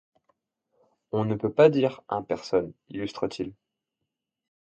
On 1.11 1.25
ne 1.25 1.35
peut 1.35 1.53
pas 1.53 1.69
dire 1.69 2.01
“un 2.09 2.23
personne”, 2.23 2.73
illustre-t-il. 2.89 3.53